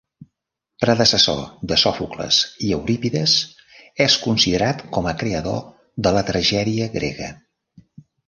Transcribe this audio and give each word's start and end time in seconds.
Predecessor 0.83 1.41
de 1.71 1.75
Sòfocles 1.81 2.39
i 2.69 2.71
Eurípides, 2.77 3.35
és 4.07 4.15
considerat 4.23 4.81
com 4.97 5.09
a 5.11 5.15
creador 5.21 5.61
de 6.07 6.17
la 6.19 6.27
tragèdia 6.33 6.89
grega. 6.99 7.29